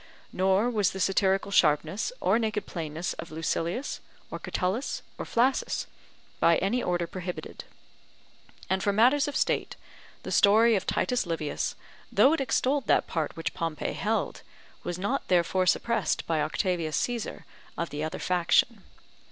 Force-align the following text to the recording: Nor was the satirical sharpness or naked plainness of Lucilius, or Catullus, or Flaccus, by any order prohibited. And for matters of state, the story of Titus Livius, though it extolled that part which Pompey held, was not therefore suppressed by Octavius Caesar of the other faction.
Nor 0.33 0.67
was 0.71 0.89
the 0.93 0.99
satirical 0.99 1.51
sharpness 1.51 2.11
or 2.19 2.39
naked 2.39 2.65
plainness 2.65 3.13
of 3.19 3.29
Lucilius, 3.29 3.99
or 4.31 4.39
Catullus, 4.39 5.03
or 5.19 5.25
Flaccus, 5.25 5.85
by 6.39 6.57
any 6.57 6.81
order 6.81 7.05
prohibited. 7.05 7.65
And 8.67 8.81
for 8.81 8.91
matters 8.91 9.27
of 9.27 9.35
state, 9.35 9.75
the 10.23 10.31
story 10.31 10.75
of 10.75 10.87
Titus 10.87 11.27
Livius, 11.27 11.75
though 12.11 12.33
it 12.33 12.41
extolled 12.41 12.87
that 12.87 13.05
part 13.05 13.35
which 13.37 13.53
Pompey 13.53 13.93
held, 13.93 14.41
was 14.83 14.97
not 14.97 15.27
therefore 15.27 15.67
suppressed 15.67 16.25
by 16.25 16.41
Octavius 16.41 16.97
Caesar 16.97 17.45
of 17.77 17.91
the 17.91 18.03
other 18.03 18.17
faction. 18.17 18.81